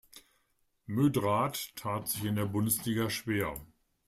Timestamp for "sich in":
2.07-2.33